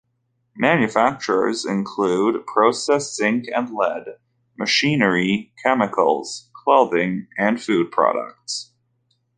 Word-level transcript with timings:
Manufactures 0.57 1.63
include 1.63 2.47
processed 2.47 3.15
zinc 3.17 3.45
and 3.53 3.69
lead, 3.71 4.17
machinery, 4.57 5.53
chemicals, 5.61 6.49
clothing, 6.63 7.27
and 7.37 7.61
food 7.61 7.91
products. 7.91 8.71